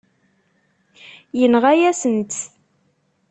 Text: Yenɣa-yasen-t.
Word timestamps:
Yenɣa-yasen-t. 1.39 2.31